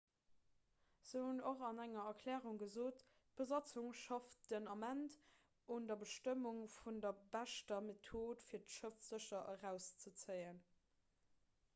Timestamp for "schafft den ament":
4.05-5.19